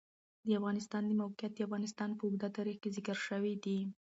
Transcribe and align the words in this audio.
د 0.45 0.47
افغانستان 0.59 1.03
د 1.07 1.11
موقعیت 1.21 1.53
د 1.55 1.59
افغانستان 1.67 2.09
په 2.15 2.23
اوږده 2.25 2.49
تاریخ 2.57 2.77
کې 2.81 2.93
ذکر 2.97 3.17
شوی 3.27 3.53
دی. 3.63 3.79